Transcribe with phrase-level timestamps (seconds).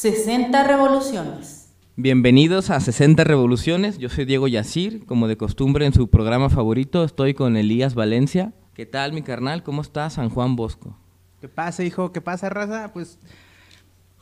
[0.00, 1.74] 60 revoluciones.
[1.94, 7.04] Bienvenidos a 60 Revoluciones, yo soy Diego Yacir, como de costumbre en su programa favorito
[7.04, 8.54] estoy con Elías Valencia.
[8.72, 9.62] ¿Qué tal mi carnal?
[9.62, 10.96] ¿Cómo estás, San Juan Bosco?
[11.42, 12.12] ¿Qué pasa, hijo?
[12.12, 12.94] ¿Qué pasa, raza?
[12.94, 13.18] Pues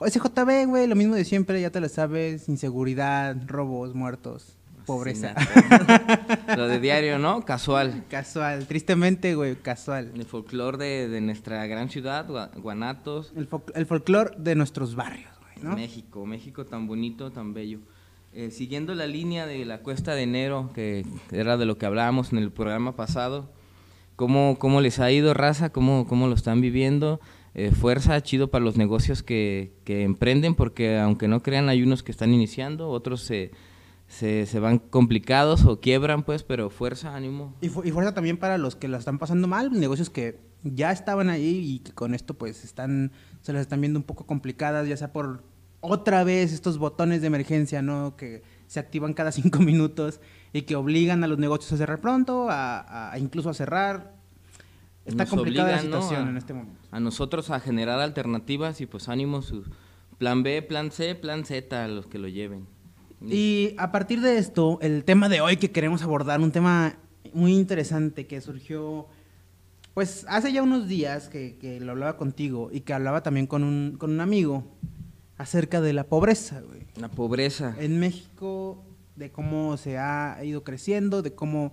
[0.05, 5.37] SJB, güey, lo mismo de siempre, ya te lo sabes, inseguridad, robos, muertos, pobreza.
[6.57, 7.45] lo de diario, ¿no?
[7.45, 8.03] Casual.
[8.11, 10.11] Casual, tristemente, güey, casual.
[10.13, 13.33] El folclore de, de, nuestra gran ciudad, Guanatos.
[13.37, 17.81] El, fol el folclore de nuestros barrios, México, México tan bonito, tan bello.
[18.35, 22.33] Eh, siguiendo la línea de la cuesta de enero, que era de lo que hablábamos
[22.33, 23.51] en el programa pasado,
[24.17, 25.71] ¿cómo, cómo les ha ido, raza?
[25.71, 27.21] ¿Cómo, cómo lo están viviendo?
[27.55, 32.03] Eh, fuerza, chido para los negocios que, que, emprenden, porque aunque no crean, hay unos
[32.03, 33.51] que están iniciando, otros se,
[34.09, 37.55] se, se van complicados o quiebran, pues, pero fuerza, ánimo.
[37.61, 40.91] Y, fu y, fuerza también para los que la están pasando mal, negocios que ya
[40.91, 44.89] estaban ahí y que con esto, pues, están, se las están viendo un poco complicadas,
[44.89, 45.45] ya sea por
[45.81, 48.17] otra vez estos botones de emergencia, ¿no?
[48.17, 50.21] Que se activan cada cinco minutos
[50.53, 54.19] y que obligan a los negocios a cerrar pronto, a, a incluso a cerrar
[55.09, 56.27] Está Nos complicada obligan, la situación ¿no?
[56.27, 56.81] a, en este momento.
[56.91, 59.65] A nosotros a generar alternativas y pues ánimo su
[60.19, 62.67] plan B, plan C, plan Z a los que lo lleven.
[63.21, 66.97] Y a partir de esto, el tema de hoy que queremos abordar, un tema
[67.33, 69.07] muy interesante que surgió,
[69.95, 73.65] pues hace ya unos días que, que lo hablaba contigo y que hablaba también con
[73.65, 74.65] un, con un amigo
[75.37, 76.87] acerca de la pobreza, güey.
[76.97, 77.75] La pobreza.
[77.79, 78.85] En México,
[79.17, 81.73] de cómo se ha ido creciendo, de cómo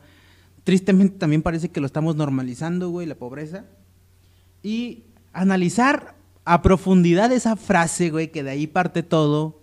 [0.63, 3.65] tristemente también parece que lo estamos normalizando, güey, la pobreza.
[4.63, 9.61] Y analizar a profundidad esa frase, güey, que de ahí parte todo,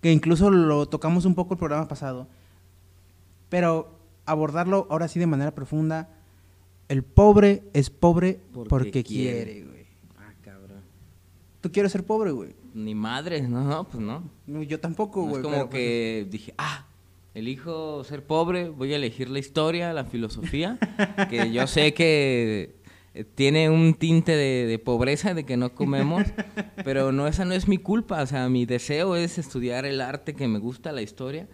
[0.00, 2.28] que incluso lo tocamos un poco el programa pasado,
[3.48, 6.08] pero abordarlo ahora sí de manera profunda.
[6.88, 9.86] El pobre es pobre porque, porque quiere, güey.
[10.18, 10.82] Ah, cabrón.
[11.60, 12.54] ¿Tú quieres ser pobre, güey?
[12.74, 14.24] Ni madre, no, no, pues no.
[14.46, 15.42] no yo tampoco, güey.
[15.42, 16.32] No es como que pues...
[16.32, 16.86] dije, ah,
[17.34, 20.78] elijo ser pobre, voy a elegir la historia, la filosofía,
[21.30, 22.79] que yo sé que
[23.34, 26.24] tiene un tinte de, de, pobreza, de que no comemos,
[26.84, 30.34] pero no, esa no es mi culpa, o sea, mi deseo es estudiar el arte
[30.34, 31.48] que me gusta, la historia,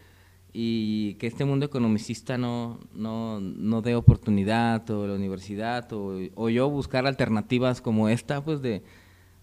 [0.53, 6.49] y que este mundo economicista no, no, no dé oportunidad, o la universidad, o, o,
[6.51, 8.83] yo buscar alternativas como esta, pues de,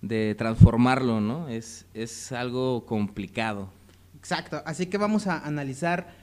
[0.02, 1.50] de transformarlo, ¿no?
[1.50, 3.69] Es, es algo complicado.
[4.18, 6.16] Exacto, así que vamos a analizar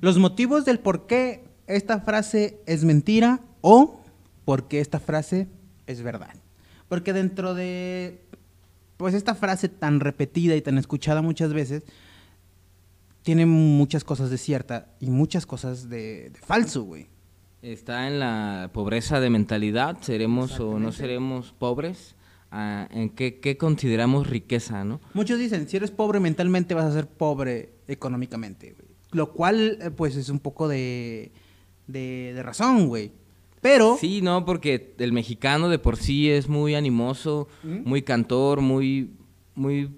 [0.00, 4.00] los motivos del por qué esta frase es mentira o
[4.46, 5.46] por qué esta frase
[5.86, 6.34] es verdad.
[6.88, 8.22] Porque dentro de
[8.96, 11.82] pues esta frase tan repetida y tan escuchada muchas veces
[13.20, 17.08] tiene muchas cosas de cierta y muchas cosas de, de falso, güey.
[17.60, 22.14] Está en la pobreza de mentalidad, seremos o no seremos pobres.
[22.50, 25.00] Uh, ¿En qué, qué, consideramos riqueza, no?
[25.12, 29.90] Muchos dicen, si eres pobre mentalmente vas a ser pobre económicamente, güey lo cual eh,
[29.90, 31.32] pues es un poco de,
[31.86, 33.12] de, de razón, güey.
[33.60, 33.96] Pero...
[33.98, 37.88] Sí, no, porque el mexicano de por sí es muy animoso, ¿Mm?
[37.88, 39.10] muy cantor, muy,
[39.54, 39.90] muy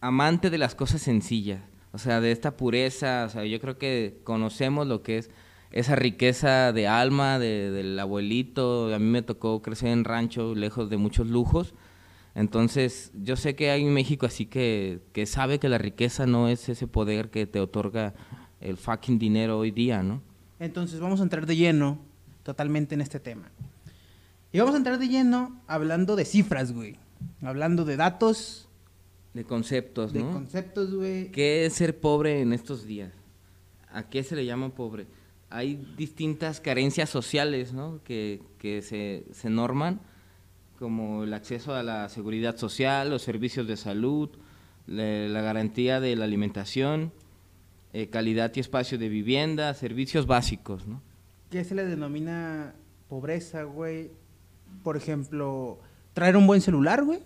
[0.00, 1.62] amante de las cosas sencillas.
[1.92, 5.30] O sea, de esta pureza, o sea, yo creo que conocemos lo que es
[5.70, 8.92] esa riqueza de alma de, del abuelito.
[8.94, 11.74] A mí me tocó crecer en rancho, lejos de muchos lujos.
[12.34, 16.48] Entonces, yo sé que hay en México así que, que sabe que la riqueza no
[16.48, 18.14] es ese poder que te otorga
[18.60, 20.20] el fucking dinero hoy día, ¿no?
[20.58, 21.98] Entonces, vamos a entrar de lleno
[22.44, 23.50] totalmente en este tema.
[24.52, 26.96] Y vamos a entrar de lleno hablando de cifras, güey.
[27.42, 28.68] Hablando de datos.
[29.32, 30.28] De conceptos, de ¿no?
[30.28, 31.32] De conceptos, güey.
[31.32, 33.12] ¿Qué es ser pobre en estos días?
[33.90, 35.08] ¿A qué se le llama pobre?
[35.50, 38.00] Hay distintas carencias sociales, ¿no?
[38.04, 40.00] Que, que se, se norman
[40.78, 44.28] como el acceso a la seguridad social, los servicios de salud,
[44.86, 47.12] la, la garantía de la alimentación,
[47.92, 51.00] eh, calidad y espacio de vivienda, servicios básicos, ¿no?
[51.54, 52.74] ¿Qué se le denomina
[53.08, 54.10] pobreza, güey?
[54.82, 55.78] Por ejemplo,
[56.12, 57.20] traer un buen celular, güey.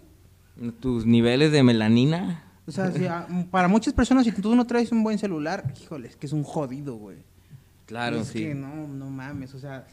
[0.81, 2.45] Tus niveles de melanina.
[2.67, 6.09] O sea, si a, para muchas personas, si tú no traes un buen celular, híjole,
[6.09, 7.17] es que es un jodido, güey.
[7.87, 8.41] Claro, es sí.
[8.41, 9.87] que no, no mames, o sea,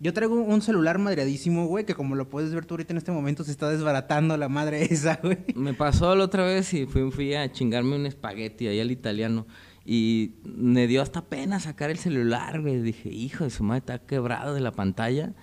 [0.00, 3.12] yo traigo un celular madreadísimo, güey, que como lo puedes ver tú ahorita en este
[3.12, 5.36] momento se está desbaratando la madre esa, güey.
[5.54, 9.46] Me pasó la otra vez y fui, fui a chingarme un espagueti ahí al italiano.
[9.84, 12.80] Y me dio hasta pena sacar el celular, güey.
[12.80, 15.34] Dije, hijo de su madre, está quebrado de la pantalla.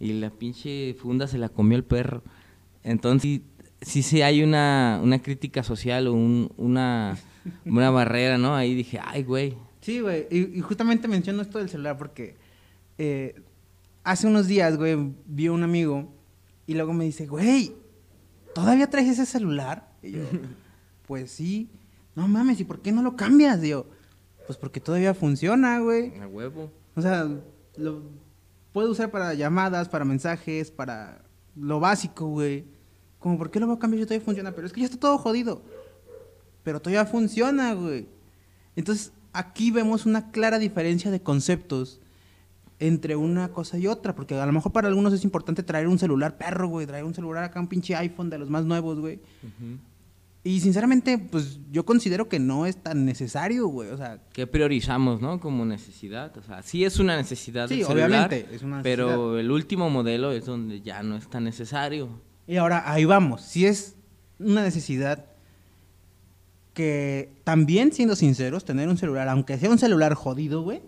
[0.00, 2.22] Y la pinche funda se la comió el perro.
[2.82, 3.40] Entonces,
[3.80, 7.16] sí, sí hay una, una crítica social o un, una,
[7.64, 8.54] una barrera, ¿no?
[8.54, 9.56] Ahí dije, ay, güey.
[9.80, 10.26] Sí, güey.
[10.30, 12.36] Y, y, justamente menciono esto del celular porque
[12.98, 13.42] eh,
[14.02, 14.96] hace unos días, güey,
[15.26, 16.12] vi a un amigo
[16.66, 17.74] y luego me dice, güey,
[18.54, 19.92] ¿todavía traes ese celular?
[20.02, 20.22] Y yo,
[21.06, 21.70] pues sí.
[22.14, 23.60] No mames, ¿y por qué no lo cambias?
[23.60, 23.86] Digo,
[24.46, 26.16] pues porque todavía funciona, güey.
[26.18, 26.70] A huevo.
[26.94, 27.28] O sea,
[27.76, 28.02] lo
[28.72, 31.22] puedo usar para llamadas, para mensajes, para
[31.56, 32.64] lo básico, güey.
[33.18, 34.52] Como, ¿por qué lo voy a cambiar si todavía funciona?
[34.52, 35.62] Pero es que ya está todo jodido.
[36.62, 38.06] Pero todavía funciona, güey.
[38.76, 42.00] Entonces, aquí vemos una clara diferencia de conceptos
[42.78, 44.14] entre una cosa y otra.
[44.14, 46.86] Porque a lo mejor para algunos es importante traer un celular perro, güey.
[46.86, 49.20] Traer un celular acá, un pinche iPhone de los más nuevos, güey.
[49.42, 49.78] Ujú.
[50.46, 53.88] Y sinceramente, pues yo considero que no es tan necesario, güey.
[53.88, 55.40] O sea, ¿Qué priorizamos, no?
[55.40, 56.36] Como necesidad.
[56.36, 59.40] O sea, sí es una necesidad Sí, del celular, obviamente, es una Pero necesidad.
[59.40, 62.08] el último modelo es donde ya no es tan necesario.
[62.46, 63.40] Y ahora ahí vamos.
[63.40, 63.96] Si es
[64.38, 65.24] una necesidad
[66.74, 70.82] que también, siendo sinceros, tener un celular, aunque sea un celular jodido, güey,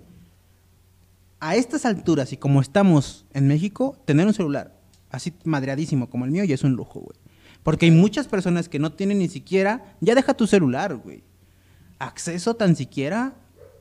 [1.41, 4.75] a estas alturas y como estamos en México, tener un celular
[5.11, 7.17] así madreadísimo como el mío ya es un lujo, güey.
[7.67, 11.25] Porque hay muchas personas que no tienen ni siquiera, ya deja tu celular, güey,
[11.99, 13.35] acceso tan siquiera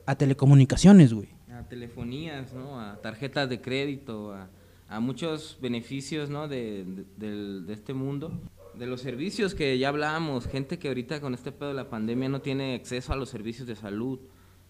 [0.06, 1.28] a telecomunicaciones, güey.
[1.52, 2.80] A telefonías, ¿no?
[2.80, 4.48] A tarjetas de crédito, a,
[4.88, 6.48] a muchos beneficios, ¿no?
[6.48, 8.32] De, de- del- de este mundo.
[8.74, 12.28] De los servicios que ya hablábamos, gente que ahorita con este pedo de la pandemia
[12.28, 14.18] no tiene acceso a los servicios de salud,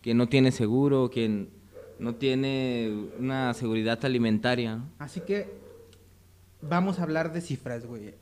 [0.02, 1.48] que no tiene seguro, que
[1.98, 4.76] no tiene una seguridad alimentaria.
[4.76, 4.84] ¿no?
[4.98, 5.48] Así que
[6.60, 8.14] vamos a hablar de cifras, güey.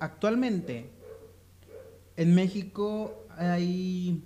[0.00, 0.90] Actualmente,
[2.16, 4.22] en México hay,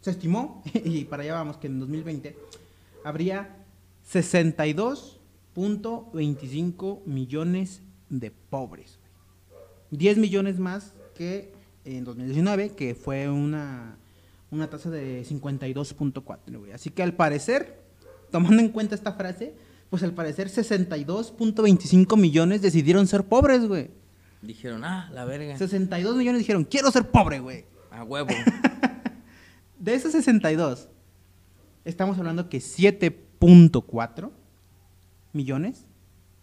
[0.00, 2.36] se estimó, y para allá vamos, que en 2020
[3.04, 3.64] habría
[4.10, 8.98] 62.25 millones de pobres.
[8.98, 9.98] güey.
[9.98, 11.52] 10 millones más que
[11.84, 13.96] en 2019, que fue una,
[14.50, 16.72] una tasa de 52.4, güey.
[16.72, 17.82] Así que al parecer,
[18.30, 19.54] tomando en cuenta esta frase,
[19.90, 23.90] pues al parecer 62.25 millones decidieron ser pobres, güey.
[24.42, 25.56] Dijeron, ah, la verga.
[25.56, 27.64] 62 millones dijeron, quiero ser pobre, güey.
[27.90, 28.28] A huevo.
[29.78, 30.88] De esos 62,
[31.84, 34.30] estamos hablando que 7.4
[35.32, 35.86] millones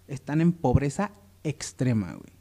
[0.07, 1.11] están en pobreza
[1.43, 2.33] extrema, güey.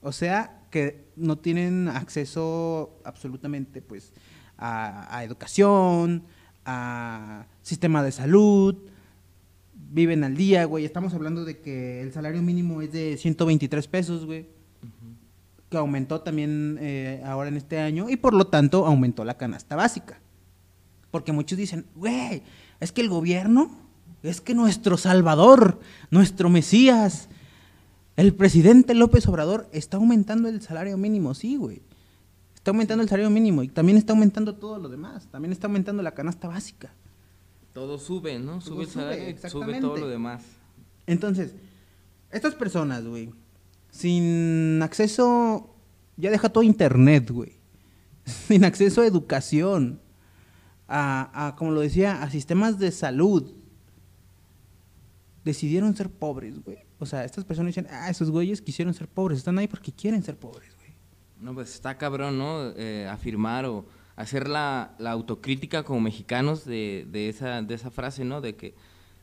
[0.00, 4.12] O sea, que no tienen acceso absolutamente, pues,
[4.56, 6.24] a, a educación,
[6.64, 8.76] a sistema de salud,
[9.74, 10.84] viven al día, güey.
[10.86, 14.61] Estamos hablando de que el salario mínimo es de 123 pesos, güey.
[15.72, 19.74] Que aumentó también eh, ahora en este año y por lo tanto aumentó la canasta
[19.74, 20.20] básica.
[21.10, 22.42] Porque muchos dicen, güey,
[22.78, 23.70] es que el gobierno,
[24.22, 25.80] es que nuestro Salvador,
[26.10, 27.30] nuestro Mesías,
[28.16, 31.80] el presidente López Obrador está aumentando el salario mínimo, sí, güey.
[32.54, 35.26] Está aumentando el salario mínimo y también está aumentando todo lo demás.
[35.30, 36.92] También está aumentando la canasta básica.
[37.72, 38.58] Todo sube, ¿no?
[38.58, 39.80] Todo Sube el sube, salario, sube exactamente.
[39.80, 40.42] todo lo demás.
[41.06, 41.54] Entonces,
[42.30, 43.30] estas personas, güey,
[43.92, 45.76] sin acceso,
[46.16, 47.60] ya deja todo internet, güey.
[48.24, 50.00] Sin acceso a educación,
[50.88, 53.52] a, a, como lo decía, a sistemas de salud,
[55.44, 56.78] decidieron ser pobres, güey.
[56.98, 60.22] O sea, estas personas dicen, ah, esos güeyes quisieron ser pobres, están ahí porque quieren
[60.22, 60.92] ser pobres, güey.
[61.40, 62.72] No, pues está cabrón, ¿no?
[62.76, 63.84] Eh, afirmar o
[64.16, 68.40] hacer la, la autocrítica como mexicanos de, de, esa, de esa frase, ¿no?
[68.40, 68.74] De que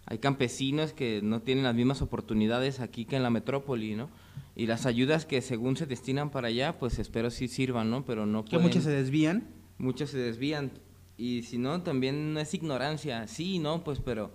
[0.06, 4.10] hay campesinos que no tienen las mismas oportunidades aquí que en la metrópoli, ¿no?
[4.56, 8.03] Y las ayudas que según se destinan para allá, pues espero sí sirvan, ¿no?
[8.06, 8.68] Pero no Que pueden...
[8.68, 9.48] muchos se desvían.
[9.77, 10.72] muchos se desvían.
[11.18, 13.27] Y si no, también no es ignorancia.
[13.27, 14.32] Sí, no, pues, pero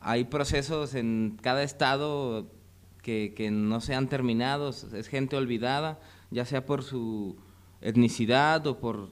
[0.00, 2.50] hay procesos en cada estado
[3.02, 4.70] que, que no se han terminado.
[4.70, 6.00] Es gente olvidada,
[6.30, 7.36] ya sea por su
[7.80, 9.10] etnicidad o por,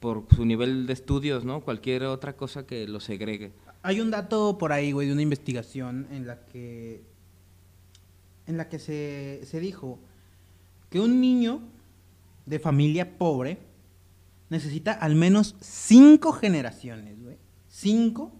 [0.00, 1.60] por su nivel de estudios, ¿no?
[1.62, 3.52] Cualquier otra cosa que los segregue.
[3.82, 7.04] Hay un dato por ahí, güey, de una investigación en la que
[8.46, 9.98] en la que se, se dijo
[10.90, 11.60] que un niño
[12.46, 13.58] de familia pobre
[14.50, 17.36] necesita al menos cinco generaciones, güey.
[17.68, 18.32] Cinco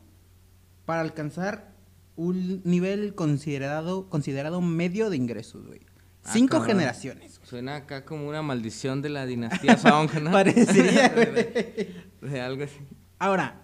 [0.85, 1.73] para alcanzar
[2.17, 5.81] un nivel considerado, considerado medio de ingresos, güey.
[6.25, 7.39] Ah, Cinco generaciones.
[7.39, 7.49] güey.
[7.49, 10.31] Suena acá como una maldición de la dinastía Song, ¿no?
[10.31, 12.77] Parecería, de, de algo así.
[13.19, 13.61] Ahora,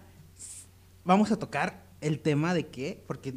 [1.05, 3.33] vamos a tocar el tema de que, porque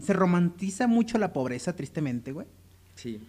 [0.00, 2.46] se romantiza mucho la pobreza, tristemente, güey.
[2.94, 3.20] Sí.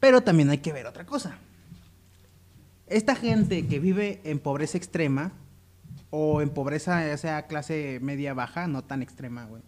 [0.00, 1.38] Pero también hay que ver otra cosa.
[2.86, 5.32] Esta gente que vive en pobreza extrema,
[6.10, 9.62] o en pobreza ya sea clase media baja, no tan extrema, güey.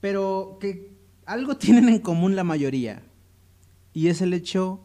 [0.00, 0.90] Pero que
[1.26, 3.02] algo tienen en común la mayoría.
[3.94, 4.80] Y es el hecho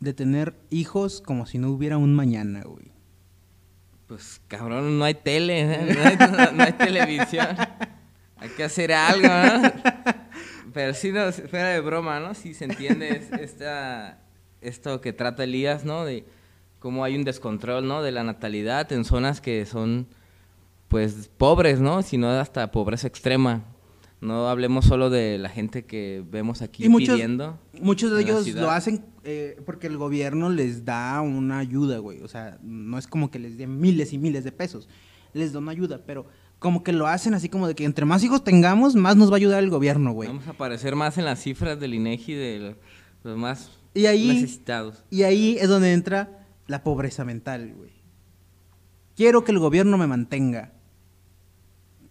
[0.00, 2.90] de tener hijos como si no hubiera un mañana, güey.
[4.06, 5.94] Pues cabrón, no hay tele, ¿eh?
[5.94, 7.46] no, hay, no- no hay televisión.
[8.40, 9.72] Hay que hacer algo, ¿no?
[10.72, 12.34] Pero sí, no, fuera de broma, ¿no?
[12.34, 14.20] Sí se entiende es- esta,
[14.60, 16.04] esto que trata Elías, ¿no?
[16.04, 16.24] De
[16.78, 18.02] cómo hay un descontrol, ¿no?
[18.02, 20.06] De la natalidad en zonas que son,
[20.88, 22.02] pues, pobres, ¿no?
[22.02, 23.64] Sino hasta pobreza extrema.
[24.20, 27.58] No hablemos solo de la gente que vemos aquí Y muchos, pidiendo.
[27.80, 32.20] muchos de ellos lo hacen eh, porque el gobierno les da una ayuda, güey.
[32.20, 34.88] O sea, no es como que les dé miles y miles de pesos.
[35.32, 36.26] Les da una ayuda, pero
[36.60, 39.34] como que lo hacen así como de que entre más hijos tengamos, más nos va
[39.34, 40.28] a ayudar el gobierno, güey.
[40.28, 42.76] Vamos a aparecer más en las cifras del INEGI de
[43.24, 45.02] los más Y ahí- necesitados.
[45.10, 47.90] Y ahí es donde entra la pobreza mental, güey.
[49.16, 50.72] Quiero que el gobierno me mantenga.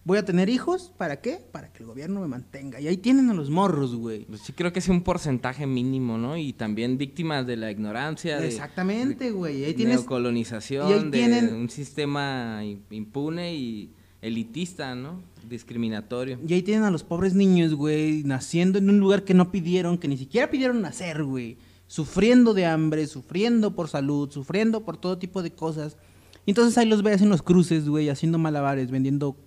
[0.04, 1.40] Voy a tener hijos, ¿para qué?
[1.52, 2.80] Para que el gobierno me mantenga.
[2.82, 4.26] Y ahí tienen a los morros, güey.
[4.26, 6.36] Pues sí creo que es un porcentaje mínimo, ¿no?
[6.38, 8.44] Y también víctimas de la ignorancia.
[8.44, 9.58] Exactamente, güey.
[9.58, 15.22] Ahí de tienes neocolonización, y ahí de tienen- un sistema impune y elitista, ¿no?
[15.48, 16.40] Discriminatorio.
[16.46, 19.98] Y ahí tienen a los pobres niños, güey, naciendo en un lugar que no pidieron,
[19.98, 21.58] que ni siquiera pidieron nacer, güey.
[21.88, 25.98] Sufriendo de hambre, sufriendo por salud, sufriendo por todo tipo de cosas.
[26.46, 29.38] Y entonces ahí los ves en los cruces, güey, haciendo malabares, vendiendo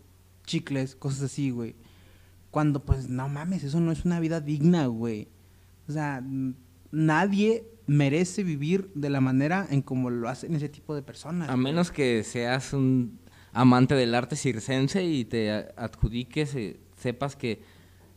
[0.45, 1.77] chicles, cosas así, güey.
[2.51, 5.29] Cuando, pues, no mames, eso no es una vida digna, güey.
[5.89, 6.23] O sea,
[6.91, 11.49] nadie merece vivir de la manera en como lo hacen ese tipo de personas.
[11.49, 11.65] A güey.
[11.65, 13.19] menos que seas un
[13.53, 17.63] amante del arte circense y te adjudiques, eh, sepas que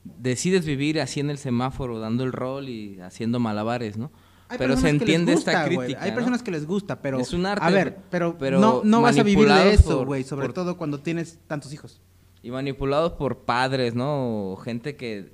[0.03, 4.11] decides vivir así en el semáforo, dando el rol y haciendo malabares, ¿no?
[4.47, 6.03] Hay pero se entiende gusta, esta crítica.
[6.03, 6.15] Hay ¿no?
[6.15, 7.19] personas que les gusta, pero.
[7.19, 10.23] Es un arte, A ver, pero, pero no, no vas a vivir de eso, güey.
[10.23, 11.99] Sobre por- todo cuando tienes tantos hijos.
[12.43, 14.51] Y manipulados por padres, ¿no?
[14.51, 15.33] O gente que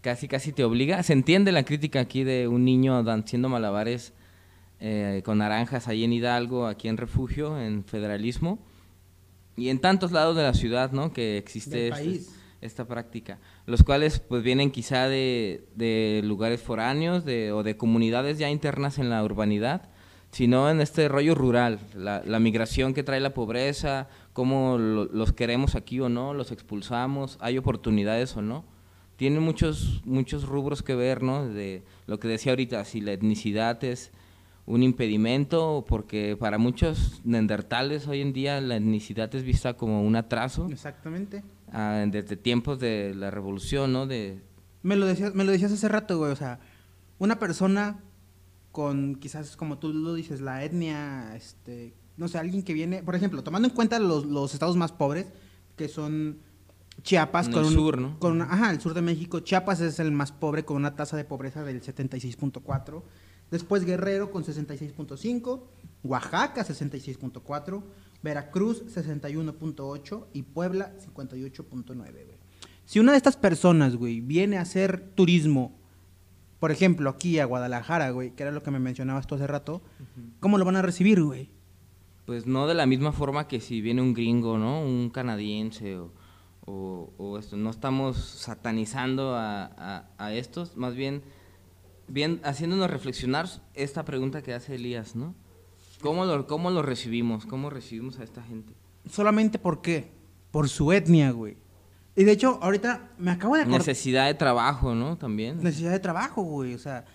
[0.00, 1.00] casi casi te obliga.
[1.04, 4.12] Se entiende la crítica aquí de un niño haciendo malabares
[4.80, 8.58] eh, con naranjas ahí en Hidalgo, aquí en Refugio, en Federalismo.
[9.56, 11.12] Y en tantos lados de la ciudad, ¿no?
[11.12, 12.00] Que existe este-
[12.60, 13.38] esta práctica.
[13.66, 18.98] Los cuales pues vienen quizá de, de lugares foráneos de, o de comunidades ya internas
[18.98, 19.90] en la urbanidad,
[20.30, 25.32] sino en este rollo rural, la, la migración que trae la pobreza, cómo lo- los
[25.32, 28.64] queremos aquí o no, los expulsamos, hay oportunidades o no.
[29.16, 31.46] Tiene muchos, muchos rubros que ver, ¿no?
[31.46, 34.10] De lo que decía ahorita, si la etnicidad es
[34.66, 40.14] un impedimento, porque para muchos neandertales hoy en día la etnicidad es vista como un
[40.16, 41.42] atraso Exactamente.
[41.72, 44.06] ah, desde tiempos de la revolución, ¿no?
[44.06, 44.40] De,
[44.82, 46.30] Me lo, decías, me lo decías hace rato, güey.
[46.30, 46.60] O sea,
[47.18, 48.00] una persona
[48.70, 53.14] con quizás, como tú lo dices, la etnia, este, no sé, alguien que viene, por
[53.16, 55.26] ejemplo, tomando en cuenta los, los estados más pobres,
[55.76, 56.38] que son
[57.02, 58.18] Chiapas, En con el un- sur, ¿no?
[58.20, 59.40] con una- ajá, el sur de México.
[59.40, 63.02] Chiapas es el más pobre con una tasa de pobreza del 76.4.
[63.52, 65.60] Después Guerrero con 66.5,
[66.02, 67.82] Oaxaca 66.4,
[68.22, 72.42] Veracruz 61.8 y Puebla 58.9, güey.
[72.84, 75.78] Si una de estas personas, güey, viene a hacer turismo,
[76.58, 79.82] por ejemplo, aquí a Guadalajara, güey, que era lo que me mencionabas tú hace rato,
[80.40, 81.50] ¿cómo lo van a recibir, güey?
[82.24, 84.80] pues no de la misma forma que si viene un gringo, ¿no?
[84.80, 86.12] Un canadiense o,
[86.64, 87.56] o- o esto.
[87.56, 91.22] No estamos satanizando a, a- a estos, más bien,
[92.12, 95.34] bien haciéndonos reflexionar esta pregunta que hace Elías, ¿no?
[96.02, 97.46] ¿Cómo lo, ¿Cómo lo recibimos?
[97.46, 98.74] ¿Cómo recibimos a esta gente?
[99.10, 100.12] Solamente por qué?
[100.50, 101.56] Por su etnia, güey.
[102.14, 103.80] Y de hecho, ahorita me acabo de acordar.
[103.80, 105.16] Necesidad de trabajo, ¿no?
[105.16, 105.62] También.
[105.62, 106.74] Necesidad de trabajo, güey.
[106.74, 107.06] O sea,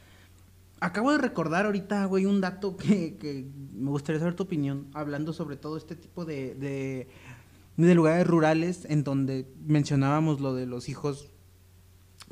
[0.79, 5.31] acabo de recordar ahorita, güey, un dato que, que me gustaría saber tu opinión, hablando
[5.31, 7.07] sobre todo este tipo de, de,
[7.75, 11.29] de lugares rurales en donde mencionábamos lo de los hijos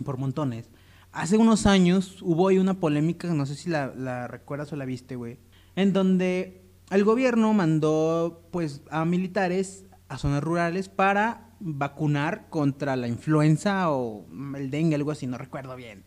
[0.03, 0.71] por montones.
[1.15, 4.83] Hace unos años hubo ahí una polémica, no sé si la, la recuerdas o la
[4.83, 5.39] viste, güey,
[5.77, 13.07] en donde el gobierno mandó pues a militares a zonas rurales para vacunar contra la
[13.07, 14.25] influenza o
[14.57, 16.03] el dengue, algo así, no recuerdo bien.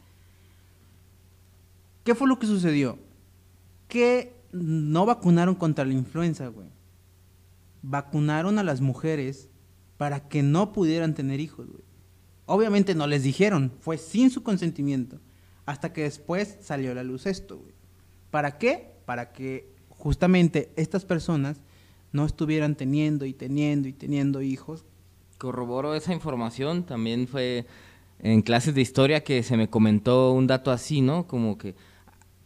[2.04, 2.98] ¿Qué fue lo que sucedió?
[3.88, 6.68] Que no vacunaron contra la influenza, güey.
[7.80, 9.48] Vacunaron a las mujeres
[9.96, 11.87] para que no pudieran tener hijos, güey.
[12.48, 15.20] Obviamente no les dijeron, fue sin su consentimiento.
[15.66, 17.62] Hasta que después salió a la luz esto.
[18.30, 18.92] ¿Para qué?
[19.04, 21.60] Para que justamente estas personas
[22.10, 24.86] no estuvieran teniendo y teniendo y teniendo hijos.
[25.36, 27.66] Corroboro esa información, también fue
[28.20, 31.26] en clases de historia que se me comentó un dato así, ¿no?
[31.26, 31.74] Como que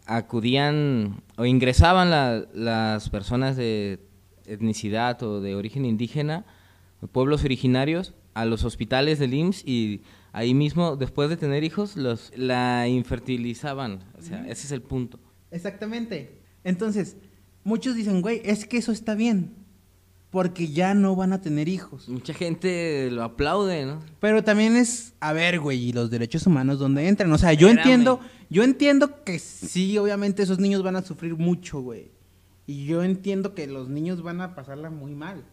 [0.06, 4.00] acudían o ingresaban la- las personas de
[4.46, 6.44] etnicidad o de origen indígena,
[7.12, 12.32] pueblos originarios, a los hospitales del IMSS y ahí mismo, después de tener hijos, los
[12.36, 14.00] la infertilizaban.
[14.18, 15.18] O sea, ese es el punto.
[15.50, 16.40] Exactamente.
[16.64, 17.16] Entonces,
[17.64, 19.54] muchos dicen, güey, es que eso está bien.
[20.30, 22.08] porque ya no van a tener hijos.
[22.08, 24.00] Mucha gente lo aplaude, ¿no?
[24.18, 27.30] Pero también es, a ver, güey, y los derechos humanos dónde entran.
[27.32, 27.92] O sea, yo Espérame.
[27.92, 32.10] entiendo, yo entiendo que sí, obviamente esos niños van a sufrir mucho, güey.
[32.66, 35.44] Y yo entiendo que los niños van a pasarla muy mal.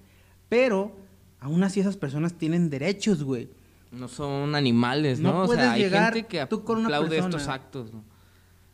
[0.48, 0.96] Pero
[1.40, 3.50] aún así esas personas tienen derechos, güey.
[3.92, 5.44] No son animales, No ¿no?
[5.44, 7.38] o puedes sea, hay llegar gente que tú con una aplaude persona.
[7.38, 8.04] estos actos, ¿no?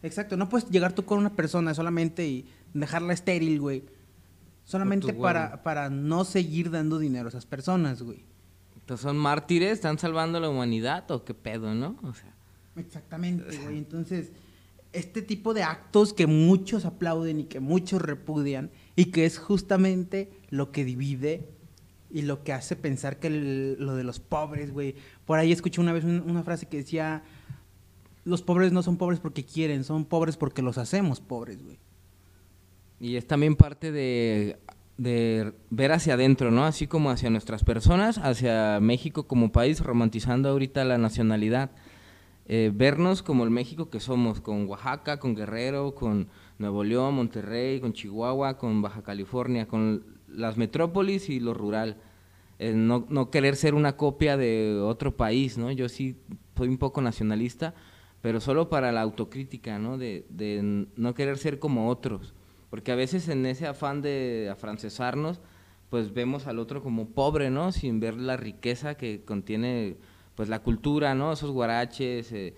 [0.03, 3.83] Exacto, no puedes llegar tú con una persona solamente y dejarla estéril, güey.
[4.65, 8.23] Solamente para, para no seguir dando dinero a esas personas, güey.
[8.75, 9.73] Entonces, ¿Son mártires?
[9.73, 11.97] ¿Están salvando a la humanidad o qué pedo, no?
[12.03, 12.33] O sea,
[12.75, 13.77] Exactamente, güey.
[13.77, 14.31] Entonces,
[14.91, 20.31] este tipo de actos que muchos aplauden y que muchos repudian y que es justamente
[20.49, 21.49] lo que divide
[22.15, 24.95] y lo que hace pensar que lo de los pobres, güey.
[25.25, 27.23] Por ahí escuché una vez un- una frase que decía,
[28.23, 31.77] los pobres no son pobres porque quieren, son pobres porque los hacemos pobres, güey.
[33.01, 34.57] y es también parte de,
[34.97, 36.63] de ver hacia adentro, ¿no?
[36.63, 41.71] Así como hacia nuestras personas, hacia México como país, romantizando ahorita la nacionalidad.
[42.47, 46.29] Eh, vernos como el México que somos, con Oaxaca, con Guerrero, con
[46.59, 51.97] Nuevo León, Monterrey, con Chihuahua, con Baja California, con las metrópolis y lo rural.
[52.57, 55.71] Eh, no, no querer ser una copia de otro país, ¿no?
[55.71, 56.17] Yo sí
[56.55, 57.73] soy un poco nacionalista,
[58.21, 59.97] pero solo para la autocrítica, ¿no?
[59.97, 62.33] De, de no querer ser como otros.
[62.69, 65.41] Porque a veces en ese afán de afrancesarnos,
[65.89, 67.71] pues vemos al otro como pobre, ¿no?
[67.71, 69.97] Sin ver la riqueza que contiene,
[70.35, 71.33] pues la cultura, ¿no?
[71.33, 72.53] Esos guaraches, eh,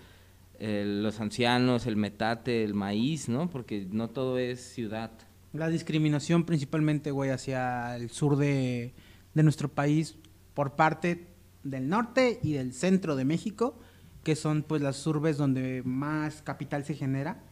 [0.86, 3.50] los ancianos, el metate, el maíz, ¿no?
[3.50, 5.12] Porque no todo es ciudad.
[5.54, 8.94] La discriminación principalmente, güey, hacia el sur de,
[9.38, 10.16] de nuestro país
[10.56, 11.28] por parte
[11.64, 13.78] del norte y del centro de México,
[14.24, 17.44] que son pues las urbes donde más capital se genera,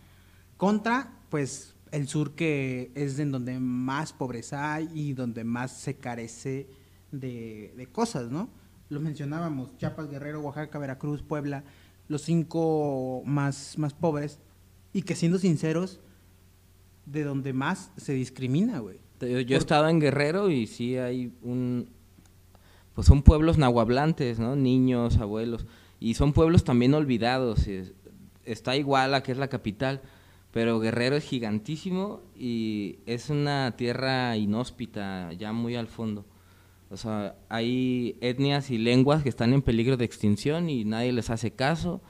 [0.57, 5.97] contra pues el sur que es en donde más pobreza hay y donde más se
[5.97, 6.67] carece
[7.11, 8.49] de, cosas, ¿no?
[8.89, 11.63] Lo mencionábamos, Chiapas, Guerrero, Oaxaca, Veracruz, Puebla,
[12.07, 14.39] los cinco más, más pobres,
[14.91, 15.99] y que siendo sinceros,
[17.05, 19.04] de donde más se discrimina, güey.
[19.21, 21.89] Yo, yo estado en Guerrero y sí hay un...
[22.93, 24.55] Pues son pueblos nahuablantes, ¿no?
[24.55, 25.65] Niños, abuelos.
[25.99, 27.67] Y son pueblos también olvidados.
[27.67, 27.93] es-
[28.45, 30.01] está igual a que es la capital,
[30.51, 36.25] pero Guerrero es gigantísimo y es una tierra inhóspita, ya muy al fondo.
[36.91, 41.29] O sea, hay etnias y lenguas que están en peligro de extinción y nadie les
[41.31, 42.01] hace caso,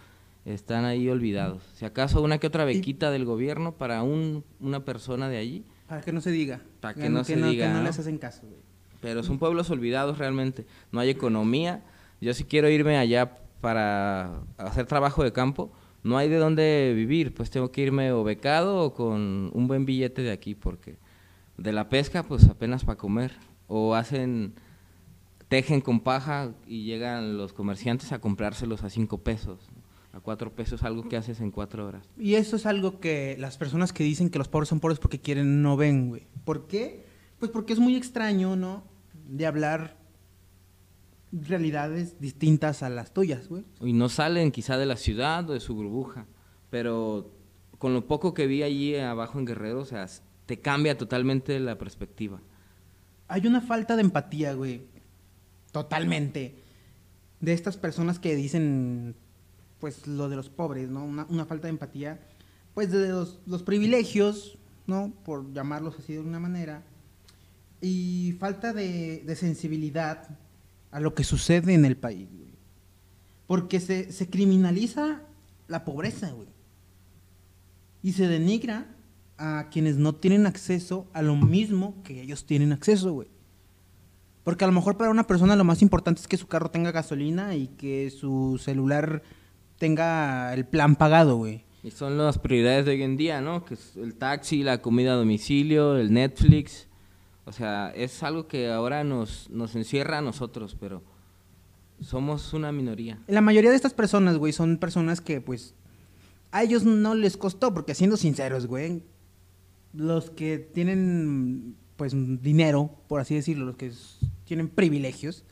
[0.44, 1.64] están ahí olvidados.
[1.74, 6.02] Si acaso una que otra bequita del gobierno para un, una persona de allí, Para
[6.02, 6.62] que no se diga.
[6.82, 7.84] Para que no se diga, Que no ¿no?
[7.84, 8.60] les hacen caso, güey.
[9.02, 10.66] pero son pueblos olvidados realmente.
[10.92, 11.84] No hay economía.
[12.22, 15.72] Yo sí quiero irme allá para hacer trabajo de campo.
[16.04, 17.34] No hay de dónde vivir.
[17.34, 20.98] Pues tengo que irme o becado o con un buen billete de aquí porque
[21.58, 23.34] de la pesca pues apenas para comer.
[23.68, 24.54] O hacen,
[25.48, 29.60] tejen con paja y llegan los comerciantes a comprárselos a cinco pesos.
[30.16, 32.08] A cuatro pesos algo que haces en cuatro horas.
[32.18, 35.20] Y eso es algo que las personas que dicen que los pobres son pobres porque
[35.20, 36.26] quieren no ven, güey.
[36.46, 37.06] ¿Por qué?
[37.38, 38.86] Pues porque es muy extraño, ¿no?
[39.28, 39.98] De hablar
[41.34, 43.66] realidades distintas a las tuyas, güey.
[43.82, 46.28] y no salen quizá de la ciudad o de su burbuja,
[46.70, 47.32] pero
[47.78, 50.08] con lo poco que vi allí abajo en Guerrero, o sea,
[50.46, 52.40] te cambia totalmente la perspectiva.
[53.28, 54.84] Hay una falta de empatía, güey.
[55.72, 56.56] Totalmente.
[57.42, 59.16] De estas personas que dicen,
[59.80, 61.04] pues, lo de los pobres, ¿no?
[61.06, 62.20] Una, falta de empatía,
[62.74, 64.58] pues, de los, privilegios,
[64.88, 65.14] ¿no?
[65.24, 66.84] Por llamarlos así de una manera.
[67.82, 70.38] Y falta de, de sensibilidad
[70.92, 72.54] a lo que sucede en el país, güey.
[73.48, 75.22] Porque se, se criminaliza
[75.68, 76.48] la pobreza, güey.
[78.02, 78.88] Y se denigra
[79.38, 83.28] a quienes no tienen acceso a lo mismo que ellos tienen acceso, güey.
[84.44, 86.92] Porque a lo mejor para una persona lo más importante es que su carro tenga
[86.92, 89.24] gasolina y que su celular
[89.78, 91.64] tenga el plan pagado, güey.
[91.84, 93.64] Y son las prioridades de hoy en día, ¿no?
[93.64, 96.88] Que es el taxi, la comida a domicilio, el Netflix.
[97.46, 101.04] O sea, es algo que ahora nos, nos encierra a nosotros, pero
[102.02, 103.20] somos una minoría.
[103.28, 105.76] La mayoría de estas personas, güey, son personas que, pues,
[106.52, 109.04] a ellos no les costó, porque siendo sinceros, güey,
[109.94, 113.92] los que tienen, pues, dinero, por así decirlo, los que
[114.46, 115.44] tienen privilegios,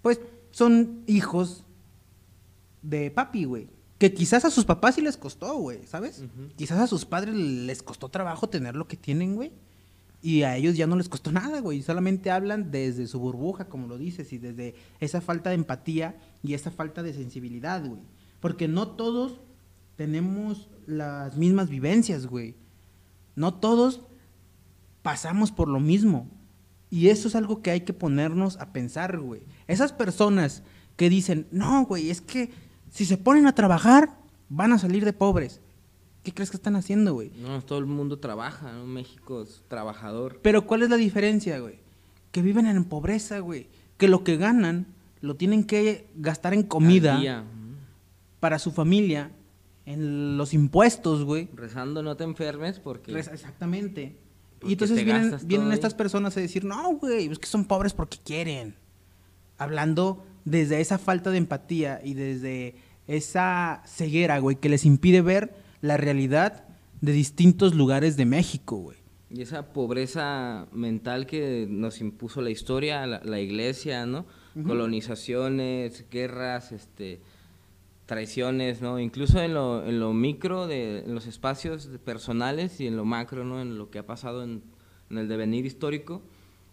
[0.00, 0.18] pues,
[0.50, 1.65] son hijos
[2.88, 3.68] de papi, güey.
[3.98, 6.24] Que quizás a sus papás sí les costó, güey, ¿sabes?
[6.56, 9.52] Quizás a sus padres les costó trabajo tener lo que tienen, güey.
[10.22, 11.82] Y a ellos ya no les costó nada, güey.
[11.82, 16.54] Solamente hablan desde su burbuja, como lo dices, y desde esa falta de empatía y
[16.54, 18.02] esa falta de sensibilidad, güey.
[18.40, 19.40] Porque no todos
[19.96, 22.54] tenemos las mismas vivencias, güey.
[23.34, 24.02] No todos
[25.02, 26.28] pasamos por lo mismo.
[26.90, 29.42] Y eso es algo que hay que ponernos a pensar, güey.
[29.66, 30.62] Esas personas
[30.96, 32.50] que dicen, no, güey, es que
[32.90, 34.16] si se ponen a trabajar,
[34.48, 35.60] van a salir de pobres.
[36.22, 37.30] ¿Qué crees que están haciendo, güey?
[37.40, 38.84] No, todo el mundo trabaja, ¿no?
[38.84, 40.40] México es trabajador.
[40.42, 41.78] Pero ¿cuál es la diferencia, güey?
[42.32, 43.68] Que viven en pobreza, güey.
[43.96, 44.86] Que lo que ganan
[45.20, 47.44] lo tienen que gastar en comida
[48.40, 49.30] para su familia,
[49.84, 51.48] en los impuestos, güey.
[51.54, 53.16] Rezando no te enfermes porque...
[53.16, 54.16] Exactamente.
[54.58, 57.92] Porque Y entonces vienen, vienen estas personas a decir, no, güey, es que son pobres
[57.92, 58.74] porque quieren.
[59.58, 65.54] Hablando desde esa falta de empatía y desde esa ceguera, güey, que les impide ver
[65.82, 66.64] la realidad
[67.00, 68.96] de distintos lugares de México, güey.
[69.28, 74.24] Y esa pobreza mental que nos impuso la historia, la, la iglesia, ¿no?
[74.66, 77.20] Colonizaciones, guerras, este,
[78.06, 78.98] traiciones, ¿no?
[79.00, 83.44] Incluso en lo, en lo micro, de, en los espacios personales y en lo macro,
[83.44, 83.60] ¿no?
[83.60, 84.62] En lo que ha pasado en,
[85.10, 86.22] en el devenir histórico.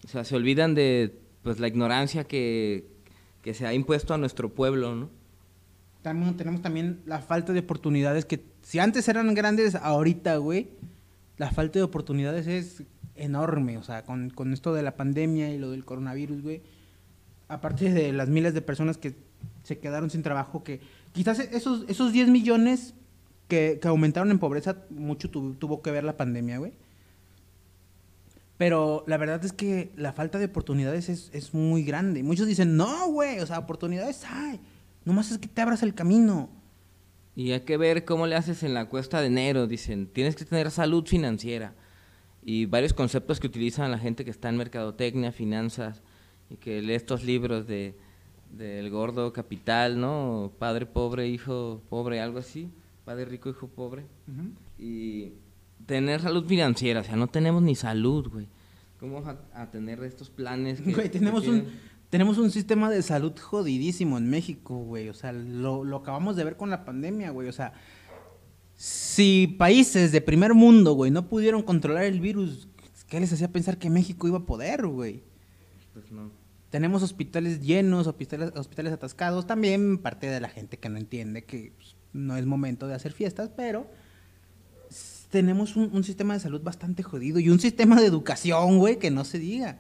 [0.06, 2.93] O sea, se olvidan de pues, la ignorancia que,
[3.44, 5.10] que se ha impuesto a nuestro pueblo, ¿no?
[6.02, 10.70] También tenemos también la falta de oportunidades que si antes eran grandes, ahorita, güey,
[11.38, 12.84] la falta de oportunidades es
[13.16, 13.78] enorme.
[13.78, 16.62] O sea, con, con esto de la pandemia y lo del coronavirus, güey.
[17.48, 19.16] Aparte de las miles de personas que
[19.64, 20.80] se quedaron sin trabajo, que
[21.14, 22.94] quizás esos, esos 10 millones
[23.48, 26.74] que, que aumentaron en pobreza, mucho tu- tuvo que ver la pandemia, güey.
[28.58, 32.24] Pero la verdad es que la falta de oportunidades es, es muy grande.
[32.24, 34.60] Muchos dicen, no, güey, o sea, oportunidades hay.
[35.06, 36.50] Nomás es que te abras el camino.
[37.36, 39.68] Y hay que ver cómo le haces en la cuesta de enero.
[39.68, 41.74] Dicen, tienes que tener salud financiera.
[42.44, 46.02] Y varios conceptos que utilizan la gente que está en mercadotecnia, finanzas,
[46.50, 47.96] y que lee estos libros de
[48.54, 50.52] del gordo capital, ¿no?
[50.60, 52.70] Padre pobre, hijo pobre, algo así.
[53.04, 54.06] Padre rico, hijo pobre.
[54.80, 55.34] Y
[55.86, 58.48] tener salud financiera, o sea, no tenemos ni salud, güey.
[59.00, 60.80] ¿Cómo vamos a, a tener estos planes?
[60.82, 61.66] que- Güey, que tenemos un,
[62.10, 65.10] tenemos un sistema de salud jodidísimo en México, güey.
[65.10, 67.50] O sea, lo, lo acabamos de ver con la pandemia, güey.
[67.50, 67.74] O sea,
[68.76, 72.68] si países de primer mundo, güey, no pudieron controlar el virus,
[73.08, 75.24] ¿qué les hacía pensar que México iba a poder, güey?
[75.94, 76.32] Pues no.
[76.70, 79.46] Tenemos hospitales llenos, hospitales, hospitales atascados.
[79.46, 83.12] También parte de la gente que no entiende que pues, no es momento de hacer
[83.12, 83.86] fiestas, pero
[85.34, 89.26] tenemos un, sistema de salud bastante jodido y un sistema de educación, güey, que no
[89.26, 89.80] se diga.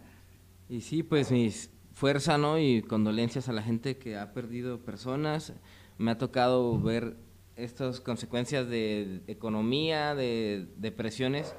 [0.68, 2.58] Y sí, pues mis fuerza, ¿no?
[2.58, 5.54] Y condolencias a la gente que ha perdido personas.
[6.00, 7.18] Me ha tocado ver
[7.56, 11.56] estas consecuencias de economía, de depresiones,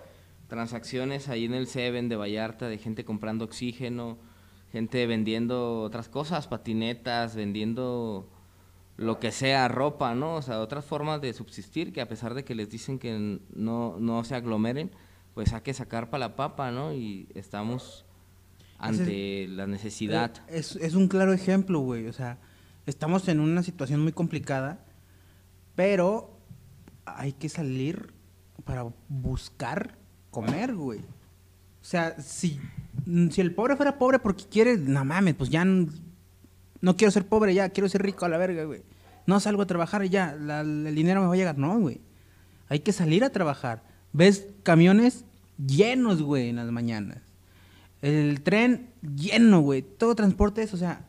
[0.48, 4.18] transacciones ahí en el Seven de Vallarta, de gente comprando oxígeno,
[4.72, 8.28] gente vendiendo otras cosas, patinetas, vendiendo
[8.96, 10.36] lo que sea, ropa, ¿no?
[10.36, 13.96] O sea, otras formas de subsistir que a pesar de que les dicen que no,
[13.98, 14.90] no se aglomeren,
[15.34, 16.92] pues hay que sacar para la papa, ¿no?
[16.92, 18.04] Y estamos
[18.78, 20.32] ante la necesidad.
[20.48, 22.06] Eh, Es, es un claro ejemplo, güey.
[22.06, 22.38] O sea,
[22.86, 24.84] estamos en una situación muy complicada,
[25.74, 26.38] pero
[27.04, 28.12] hay que salir
[28.64, 29.98] para buscar
[30.30, 31.00] comer, güey.
[31.00, 32.60] O sea, si,
[33.30, 35.64] si el pobre fuera pobre porque quiere, no mames, pues ya
[36.84, 38.82] no quiero ser pobre, ya quiero ser rico a la verga, güey.
[39.26, 41.56] No salgo a trabajar y ya, la- el dinero me va a llegar.
[41.58, 42.00] No, güey.
[42.68, 43.82] Hay que salir a trabajar.
[44.12, 45.24] Ves camiones
[45.56, 47.18] llenos, güey, en las mañanas.
[48.02, 49.80] El tren lleno, güey.
[49.80, 51.06] Todo transporte es, o sea,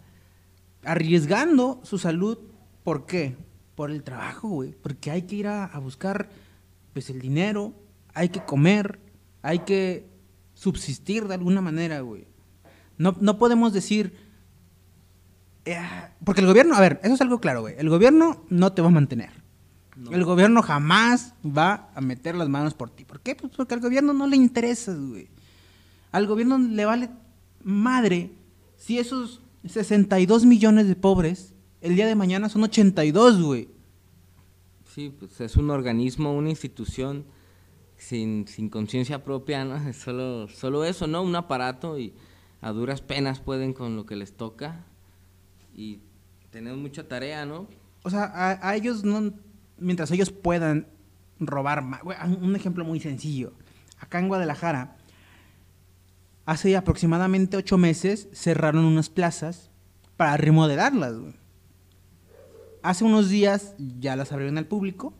[0.83, 2.37] arriesgando su salud.
[2.83, 3.35] ¿Por qué?
[3.75, 4.71] Por el trabajo, güey.
[4.81, 6.29] Porque hay que ir a, a buscar,
[6.93, 7.73] pues, el dinero.
[8.13, 8.99] Hay que comer.
[9.41, 10.07] Hay que
[10.53, 12.25] subsistir de alguna manera, güey.
[12.97, 14.23] No, no podemos decir...
[15.65, 15.81] eh,
[16.23, 17.75] porque el gobierno, a ver, eso es algo claro, güey.
[17.77, 19.31] El gobierno no te va a mantener.
[20.11, 23.05] El gobierno jamás va a meter las manos por ti.
[23.05, 23.35] ¿Por qué?
[23.35, 25.29] Pues porque al gobierno no le interesas, güey.
[26.11, 27.09] Al gobierno le vale
[27.63, 28.31] madre
[28.77, 33.69] si esos 62 millones de pobres el día de mañana son 82, güey.
[34.93, 37.25] Sí, pues es un organismo, una institución
[37.97, 39.77] sin, sin conciencia propia, ¿no?
[39.77, 41.23] Es solo, solo eso, ¿no?
[41.23, 42.13] Un aparato y
[42.61, 44.85] a duras penas pueden con lo que les toca
[45.75, 45.99] y
[46.51, 47.67] tenemos mucha tarea, ¿no?
[48.03, 49.33] O sea, a, a ellos no,
[49.77, 50.87] mientras ellos puedan
[51.39, 52.01] robar más.
[52.41, 53.53] un ejemplo muy sencillo.
[53.99, 54.97] Acá en Guadalajara,
[56.45, 59.69] hace aproximadamente ocho meses cerraron unas plazas
[60.17, 61.17] para remodelarlas.
[61.17, 61.33] güey.
[62.83, 65.13] Hace unos días ya las abrieron al público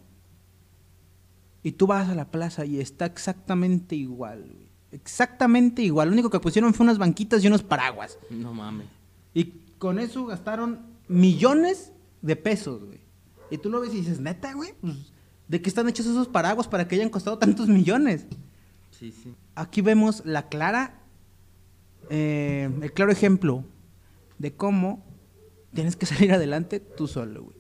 [1.63, 4.44] y tú vas a la plaza y está exactamente igual.
[4.54, 4.65] güey.
[4.91, 6.10] Exactamente igual.
[6.10, 8.18] Lo único que pusieron fue unas banquitas y unos paraguas.
[8.30, 8.88] No mames.
[9.34, 11.93] Y con eso gastaron millones
[12.24, 13.02] de pesos, güey.
[13.52, 15.13] Y tú lo ves y dices, neta, güey, pues,
[15.48, 18.26] ¿de qué están hechos esos paraguas para que hayan costado tantos millones?
[18.89, 19.36] Sí, sí.
[19.54, 21.04] Aquí vemos la clara
[22.10, 23.63] eh, el claro ejemplo
[24.39, 25.06] de cómo
[25.76, 27.58] tienes que salir adelante tú solo, güey.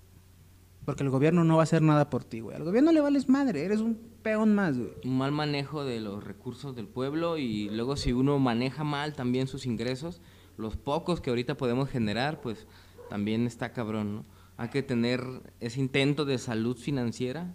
[0.83, 2.55] Porque el gobierno no va a hacer nada por ti, güey.
[2.55, 4.93] Al gobierno le vales madre, eres un peón más, güey.
[5.03, 9.45] Un mal manejo de los recursos del pueblo y luego si uno maneja mal también
[9.45, 10.23] sus ingresos,
[10.57, 12.67] los pocos que ahorita podemos generar, pues
[13.09, 14.25] también está cabrón, ¿no?
[14.57, 15.21] Hay que tener
[15.59, 17.53] ese intento de salud financiera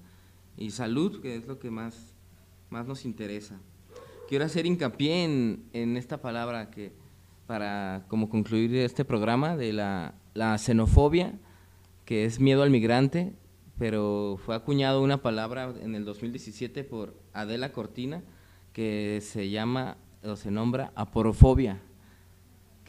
[0.56, 2.14] y salud, que es lo que más,
[2.68, 3.58] más nos interesa.
[4.28, 6.92] Quiero hacer hincapié en, en esta palabra que,
[7.46, 11.38] para como concluir este programa, de la, la xenofobia,
[12.04, 13.32] que es miedo al migrante,
[13.78, 18.22] pero fue acuñado una palabra en el 2017 por Adela Cortina
[18.72, 21.80] que se llama o se nombra aporofobia,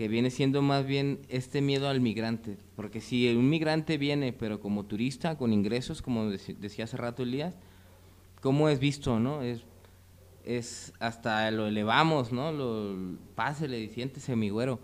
[0.02, 4.60] que viene siendo más bien este miedo al migrante, porque si un migrante viene pero
[4.60, 7.56] como turista con ingresos, como decía hace rato Elías,
[8.42, 9.44] ¿cómo es visto, no?
[9.44, 9.62] Es,
[10.44, 12.52] es hasta lo elevamos, ¿no?
[12.52, 14.80] Lo, pásele, siéntese mi güero.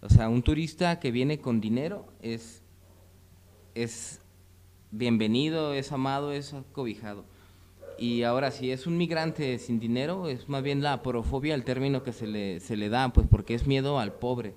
[0.00, 2.62] O sea, un turista que viene con dinero es
[3.74, 4.22] es
[4.92, 7.26] bienvenido, es amado, es cobijado.
[7.98, 12.02] Y ahora, si es un migrante sin dinero, es más bien la porofobia el término
[12.02, 14.54] que se le, se le da, pues porque es miedo al pobre,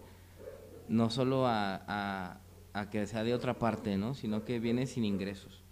[0.88, 2.40] no solo a,
[2.74, 4.14] a- que sea de otra parte, ¿no?
[4.14, 5.64] sino que viene sin ingresos.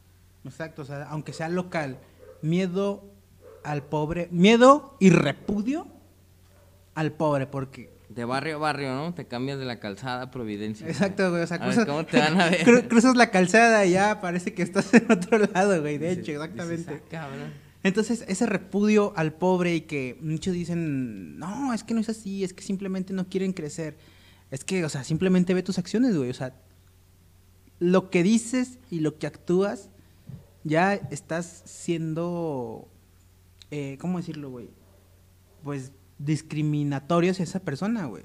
[0.43, 1.97] Exacto, o sea, aunque sea local,
[2.41, 3.03] miedo
[3.63, 5.87] al pobre, miedo y repudio
[6.95, 9.13] al pobre, porque De barrio a barrio, ¿no?
[9.13, 10.87] Te cambias de la calzada a Providencia.
[10.87, 11.41] Exacto, güey.
[11.43, 12.65] O sea, cruzas, ¿cómo te van a ver?
[12.65, 15.97] cru- cruzas la calzada y ya parece que estás en otro lado, güey.
[15.97, 17.01] De hecho, Dices, exactamente.
[17.05, 17.53] "Ah, cabrón".
[17.83, 22.43] Entonces, ese repudio al pobre y que muchos dicen, no, es que no es así,
[22.43, 23.95] es que simplemente no quieren crecer.
[24.51, 26.29] Es que, o sea, simplemente ve tus acciones, güey.
[26.29, 26.55] O sea,
[27.79, 29.89] lo que dices y lo que actúas,
[30.63, 32.87] ya estás siendo,
[33.71, 34.69] eh, ¿cómo decirlo, güey?
[35.63, 38.23] Pues discriminatorio hacia esa persona, güey.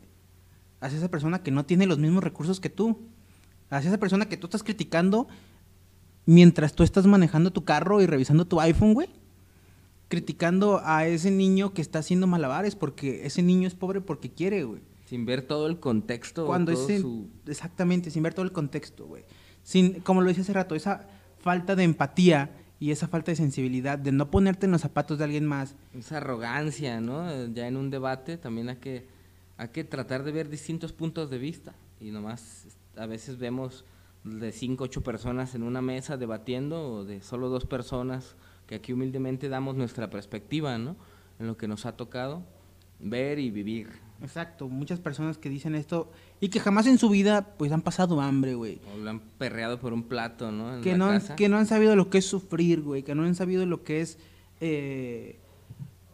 [0.81, 2.99] Hacia esa persona que no tiene los mismos recursos que tú.
[3.71, 5.29] Hacia esa persona que tú estás criticando
[6.27, 9.09] mientras tú estás manejando tu carro y revisando tu iPhone, güey.
[10.09, 14.65] Criticando a ese niño que está haciendo malabares porque ese niño es pobre porque quiere,
[14.65, 14.83] güey.
[15.07, 17.29] Sin ver todo el contexto, Cuando todo ese, su...
[17.47, 19.25] exactamente, sin ver todo el contexto, güey.
[19.63, 21.09] Sin, como lo decía hace rato, esa
[21.41, 22.51] falta de empatía
[22.81, 25.77] y esa falta de sensibilidad de no ponerte en los zapatos de alguien más.
[25.97, 27.47] esa arrogancia, ¿no?
[27.53, 29.07] Ya en un debate también hay que,
[29.59, 32.67] hay que tratar de ver distintos puntos de vista y nomás
[32.97, 33.85] a veces vemos
[34.25, 38.35] de cinco, ocho personas en una mesa debatiendo o de solo dos personas
[38.67, 40.97] que aquí humildemente damos nuestra perspectiva, ¿no?
[41.39, 42.43] En lo que nos ha tocado
[42.99, 43.91] ver y vivir.
[44.23, 48.21] Exacto, muchas personas que dicen esto y que jamás en su vida pues han pasado
[48.21, 48.79] hambre, güey.
[48.95, 50.77] O lo han perreado por un plato, ¿no?
[50.77, 51.37] En Que no, han, casa.
[51.37, 53.03] que no han sabido lo que es sufrir, güey.
[53.03, 54.19] Que no han sabido lo que es,
[54.61, 55.39] eh,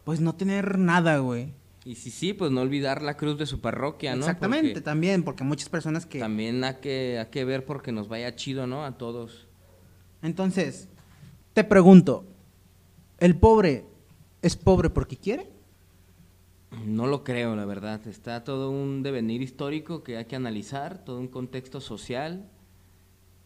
[0.05, 1.53] pues no tener nada, güey.
[1.83, 4.19] Y si sí, pues no olvidar la cruz de su parroquia, ¿no?
[4.21, 6.19] Exactamente, Porque también, porque muchas personas que...
[6.19, 8.83] También hay que, hay que ver porque nos vaya chido, ¿no?
[8.83, 9.47] A todos.
[10.21, 10.89] Entonces,
[11.53, 12.25] te pregunto,
[13.19, 13.85] ¿el pobre
[14.41, 15.49] es pobre porque quiere?
[16.85, 18.05] No lo creo, la verdad.
[18.07, 22.49] Está todo un devenir histórico que hay que analizar, todo un contexto social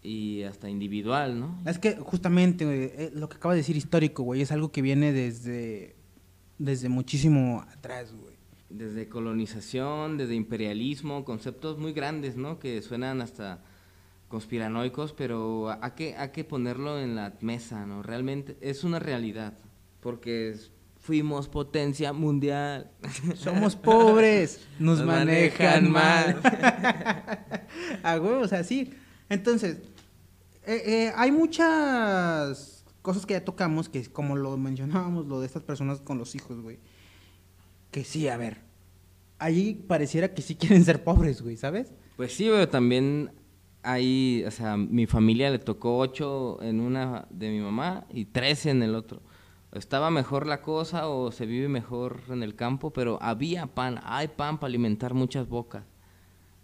[0.03, 1.59] y hasta individual, ¿no?
[1.65, 4.81] Es que justamente güey, eh, lo que acaba de decir histórico, güey, es algo que
[4.81, 5.95] viene desde,
[6.57, 8.35] desde muchísimo atrás, güey.
[8.69, 12.57] Desde colonización, desde imperialismo, conceptos muy grandes, ¿no?
[12.57, 13.61] Que suenan hasta
[14.29, 18.01] conspiranoicos, pero hay que, hay que ponerlo en la mesa, ¿no?
[18.01, 19.53] Realmente es una realidad,
[19.99, 22.91] porque es- fuimos potencia mundial.
[23.35, 26.41] Somos pobres, nos, Nos manejan, manejan mal.
[26.41, 27.67] mal.
[28.03, 28.93] A huevo, o sea, sí.
[29.27, 29.79] Entonces,
[30.65, 35.63] eh, eh, hay muchas cosas que ya tocamos, que como lo mencionábamos, lo de estas
[35.63, 36.77] personas con los hijos, güey.
[37.89, 38.59] Que sí, a ver.
[39.39, 41.91] Allí pareciera que sí quieren ser pobres, güey, ¿sabes?
[42.15, 43.31] Pues sí, pero también
[43.81, 48.69] hay, o sea, mi familia le tocó ocho en una de mi mamá y trece
[48.69, 49.23] en el otro.
[49.73, 54.27] Estaba mejor la cosa o se vive mejor en el campo, pero había pan, hay
[54.27, 55.83] pan para alimentar muchas bocas.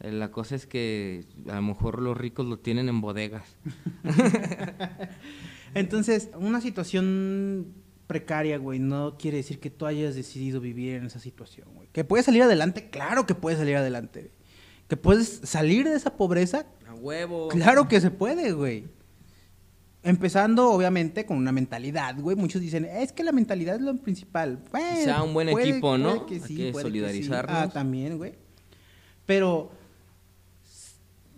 [0.02, 3.56] Eh, La cosa es que a lo mejor los ricos lo tienen en bodegas.
[5.74, 7.74] Entonces, una situación
[8.08, 11.90] precaria, güey, no quiere decir que tú hayas decidido vivir en esa situación, güey.
[11.92, 14.20] Que puedes salir adelante, claro que puedes salir adelante.
[14.22, 14.32] güey.
[14.88, 17.50] Que puedes salir de esa pobreza, A huevo.
[17.50, 18.86] claro que se puede, güey.
[20.04, 22.36] Empezando, obviamente, con una mentalidad, güey.
[22.38, 24.64] Muchos dicen, es que la mentalidad es lo principal.
[24.72, 26.26] Bueno, sea un buen puede- equipo, ¿no?
[26.26, 27.56] puede que Hay que solidarizarnos.
[27.58, 28.36] Ah, también, güey.
[29.26, 29.72] Pero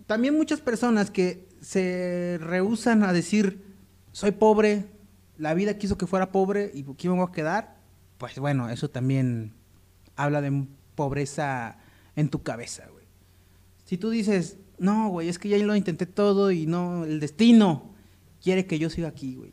[0.06, 3.64] también muchas personas que se rehusan a decir,
[4.12, 4.86] soy pobre,
[5.36, 7.76] la vida quiso que fuera pobre y aquí me voy a quedar,
[8.18, 9.54] pues bueno, eso también
[10.16, 11.78] habla de pobreza
[12.16, 13.06] en tu cabeza, güey.
[13.84, 17.89] Si tú dices, no, güey, es que ya lo intenté todo y no, el destino
[18.42, 19.52] quiere que yo siga aquí, güey.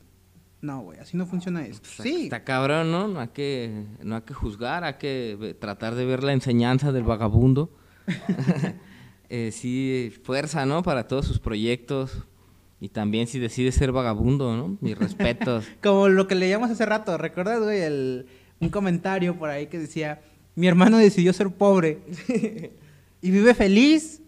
[0.61, 1.87] No, güey, así no funciona esto.
[1.97, 3.07] Pues, Sí, Está cabrón, ¿no?
[3.07, 7.03] No hay que, no hay que juzgar, hay que tratar de ver la enseñanza del
[7.03, 7.71] vagabundo.
[9.29, 10.83] Eh, sí, fuerza, ¿no?
[10.83, 12.25] Para todos sus proyectos.
[12.79, 14.77] Y también si decide ser vagabundo, ¿no?
[14.79, 15.65] Mis respetos.
[15.83, 17.81] como lo que leíamos hace rato, ¿recuerdas, güey?
[17.81, 18.27] El,
[18.59, 20.21] un comentario por ahí que decía,
[20.55, 21.99] mi hermano decidió ser pobre
[23.21, 24.21] y vive feliz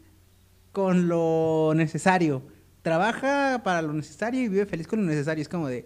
[0.72, 2.42] con lo necesario.
[2.90, 5.42] Trabaja para lo necesario y vive feliz con lo necesario.
[5.44, 5.86] Es como de,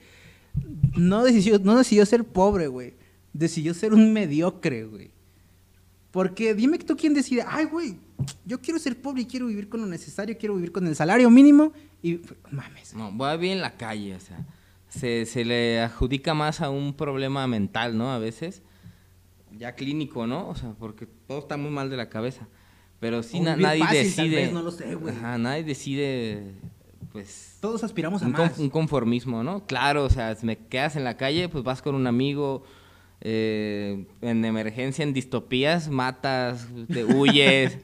[0.95, 2.93] no decidió, no decidió ser pobre, güey.
[3.33, 5.11] Decidió ser un mediocre, güey.
[6.11, 7.97] Porque dime tú quién decide, ay, güey,
[8.45, 11.29] yo quiero ser pobre y quiero vivir con lo necesario, quiero vivir con el salario
[11.29, 12.93] mínimo y mames.
[12.93, 14.45] No, voy bien en la calle, o sea.
[14.87, 18.13] Se, se le adjudica más a un problema mental, ¿no?
[18.13, 18.61] A veces.
[19.57, 20.47] Ya clínico, ¿no?
[20.47, 22.47] O sea, porque todo está muy mal de la cabeza.
[22.99, 24.35] Pero sí, na- nadie fácil, decide.
[24.35, 25.13] vez, no lo sé, güey.
[25.15, 26.53] Ajá, nadie decide,
[27.13, 27.57] pues.
[27.61, 28.57] Todos aspiramos a un, con- más.
[28.59, 29.65] un conformismo, ¿no?
[29.65, 32.63] Claro, o sea, si me quedas en la calle, pues vas con un amigo,
[33.21, 37.77] eh, en emergencia, en distopías, matas, te huyes,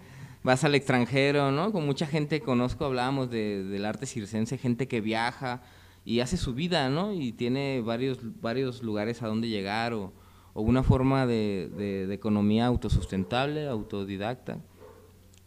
[0.43, 1.71] vas al extranjero, ¿no?
[1.71, 5.61] Con mucha gente que conozco, hablábamos de, del arte circense, gente que viaja
[6.03, 7.13] y hace su vida, ¿no?
[7.13, 10.11] Y tiene varios, varios lugares a donde llegar o,
[10.53, 14.57] o una forma de, de- de economía autosustentable, autodidacta.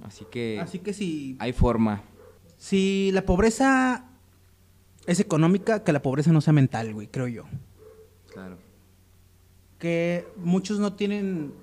[0.02, 2.02] Así que Así que si, hay forma.
[2.62, 4.04] Si la pobreza
[5.08, 7.42] es económica, que la pobreza no sea mental, güey, creo yo.
[8.32, 8.56] Claro.
[9.80, 11.54] Que muchos no tienen...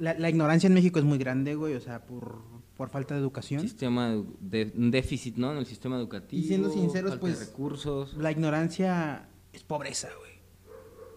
[0.00, 2.38] La, la ignorancia en México es muy grande, güey, o sea, por,
[2.78, 3.60] por falta de educación.
[3.60, 7.46] sistema de un déficit no en el sistema educativo Y siendo sinceros, falta de pues,
[7.46, 10.32] recursos La ignorancia es pobreza, güey.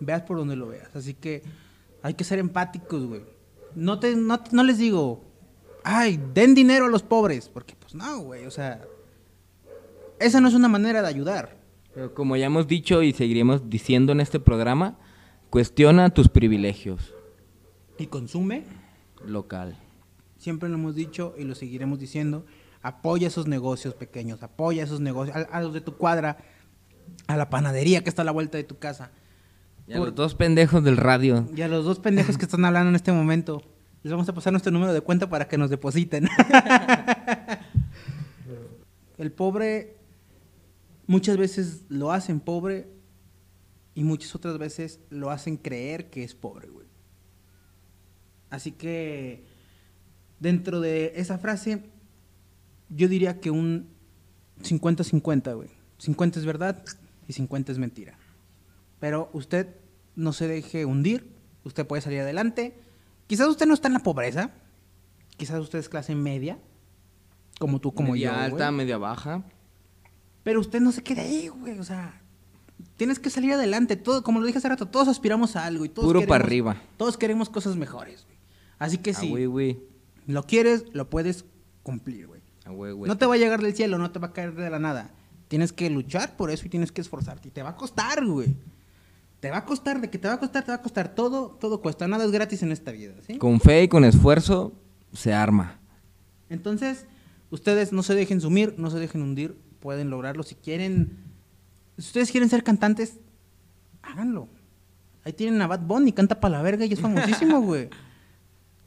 [0.02, 0.94] Veas por donde lo veas.
[0.94, 1.42] Así que
[2.02, 3.22] hay que ser empáticos, güey.
[3.76, 5.24] No, te, no, no les digo,
[5.86, 8.86] ay, den dinero a los pobres, porque pues no, güey, o sea,
[10.22, 11.58] esa no es una manera de ayudar.
[11.94, 14.98] pero como ya hemos dicho y seguiremos diciendo en este programa
[15.50, 17.14] cuestiona tus privilegios
[17.98, 18.64] Y consume,
[19.26, 19.78] local
[20.38, 22.46] siempre lo hemos dicho y lo seguiremos diciendo,
[22.82, 26.38] apoya esos negocios pequeños, apoya esos negocios, a, a los de tu cuadra,
[27.28, 29.12] a la panadería que está a la vuelta de tu casa.
[29.88, 32.66] y a Por- los dos pendejos del radio Y a los dos pendejos que están
[32.66, 33.62] hablando en este momento,
[34.02, 36.28] les vamos a pasar nuestro número de cuenta para que nos depositen.
[39.18, 39.98] El pobre
[41.12, 42.88] muchas veces lo hacen pobre
[43.94, 46.88] y muchas otras veces lo hacen creer que es pobre, güey.
[48.50, 49.44] Así que
[50.40, 51.84] dentro de esa frase
[52.88, 53.90] yo diría que un
[54.64, 55.70] 50-50, güey.
[55.98, 56.82] 50 es verdad
[57.28, 58.18] y 50 es mentira.
[59.02, 59.68] Pero usted
[60.16, 61.30] no se deje hundir,
[61.66, 62.80] usted puede salir adelante.
[63.28, 64.52] Quizás usted no está en la pobreza,
[65.36, 66.58] quizás usted es clase media,
[67.60, 68.34] como tú, como media yo.
[68.34, 68.52] güey.
[68.52, 69.44] alta media baja
[70.44, 71.78] Pero usted no se quede ahí, güey.
[71.80, 72.20] O sea,
[72.98, 73.96] tienes que salir adelante.
[73.96, 76.44] Todo, como lo dije hace rato, todos aspiramos a algo y todos Puro queremos- pa'
[76.44, 76.82] arriba.
[76.98, 78.38] Todos queremos cosas mejores, güey.
[78.80, 79.32] Así que Ah, si
[80.28, 81.46] lo quieres, lo puedes
[81.84, 82.42] cumplir, güey.
[82.66, 83.08] Ah, güey, güey.
[83.08, 85.12] No te va a llegar del cielo, no te va a caer de la nada.
[85.48, 87.50] Tienes que luchar por eso y tienes que esforzarte.
[87.50, 88.56] Y te va a costar, güey.
[89.40, 91.14] Te va a costar, de que te va a costar, te va a costar.
[91.16, 92.08] Todo, todo cuesta.
[92.08, 93.38] Nada es gratis en esta vida, ¿sí?
[93.38, 94.72] con fe y con esfuerzo
[95.14, 95.80] se arma
[96.50, 97.06] Entonces,
[97.50, 100.44] ustedes no se dejen sumir, no se dejen hundir, pueden lograrlo.
[100.44, 101.18] Si quieren,
[101.98, 103.20] si ustedes quieren ser cantantes,
[104.02, 104.48] háganlo.
[105.26, 107.90] Ahí tienen a Bad Bunny, canta para la verga y es famosísimo, güey.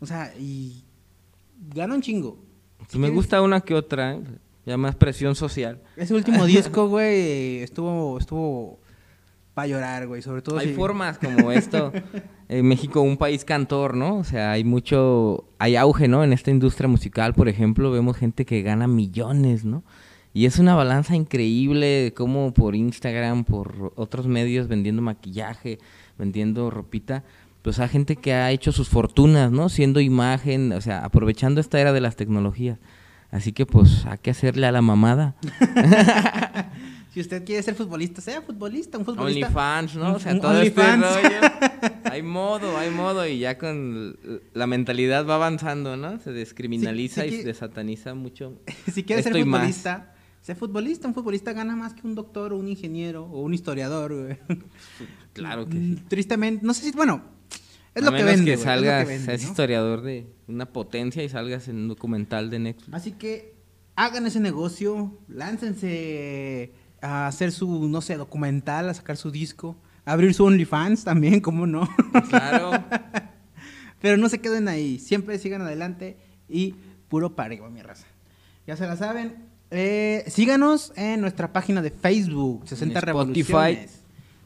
[0.00, 0.82] O sea, y
[1.74, 2.38] gana un chingo.
[2.88, 4.22] Si me quieres- gusta una que otra, ¿eh?
[4.66, 5.82] ya más presión social.
[5.96, 8.80] Ese último disco, güey, estuvo, estuvo
[9.54, 11.92] para llorar, güey, sobre todo Hay si- formas como esto.
[12.48, 14.18] En México, un país cantor, ¿no?
[14.18, 16.24] O sea, hay mucho, hay auge, ¿no?
[16.24, 19.82] En esta industria musical, por ejemplo, vemos gente que gana millones, ¿no?
[20.34, 25.78] Y es una balanza increíble, como por Instagram, por otros medios, vendiendo maquillaje,
[26.18, 27.22] vendiendo ropita.
[27.62, 29.68] Pues hay gente que ha hecho sus fortunas, ¿no?
[29.68, 32.78] Siendo imagen, o sea, aprovechando esta era de las tecnologías.
[33.30, 35.36] Así que, pues, hay que hacerle a la mamada.
[37.14, 39.46] Si usted quiere ser futbolista, sea futbolista, un futbolista.
[39.46, 40.14] OnlyFans, ¿no?
[40.14, 41.40] O sea, todo este rollo.
[42.10, 44.18] Hay modo, hay modo y ya con
[44.52, 46.18] la mentalidad va avanzando, ¿no?
[46.18, 48.54] Se descriminaliza Sí, sí y que- se sataniza mucho.
[48.92, 49.84] si quiere ser más.
[50.44, 51.08] Sea futbolista.
[51.08, 54.38] Un futbolista gana más que un doctor o un ingeniero o un historiador, güey.
[55.32, 55.78] Claro que sí.
[55.78, 57.22] Mm, Tristemente, no sé si, bueno,
[57.94, 58.44] es A lo que vende.
[58.44, 61.88] que es lo salgas, que vende, seas historiador de una potencia y salgas en un
[61.88, 62.92] documental de Netflix.
[62.94, 63.54] Así que
[63.96, 70.12] hagan ese negocio, láncense a hacer su, no sé, documental, a sacar su disco, a
[70.12, 71.88] abrir su OnlyFans también, ¿cómo no?
[72.28, 72.70] Claro.
[74.02, 76.18] Pero no se queden ahí, siempre sigan adelante
[76.50, 76.74] y
[77.08, 78.06] puro arriba, mi raza.
[78.66, 79.53] Ya se la saben.
[79.76, 83.86] Eh, síganos en nuestra página de Facebook, 60 En Spotify.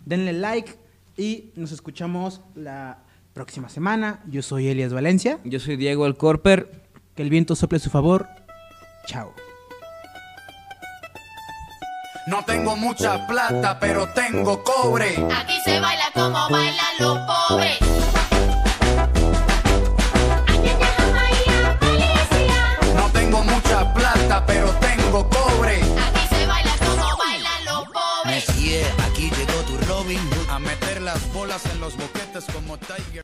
[0.07, 0.75] Denle like
[1.19, 3.01] y nos escuchamos la
[3.35, 4.21] próxima semana.
[4.27, 5.39] Yo soy Elias Valencia.
[5.45, 6.83] Yo soy Diego el Corper.
[7.15, 8.27] Que el viento sople a su favor.
[9.07, 9.35] Chao.
[12.27, 15.11] No tengo mucha plata, pero tengo cobre.
[15.35, 17.79] Aquí se baila como bailan los pobres.
[22.95, 28.47] No tengo mucha plata, pero tengo Aquí se baila como bailan los pobres.
[28.47, 33.09] Messi, aquí llegó tu Robin Hood a meter las bolas en los boquetes como Tiger.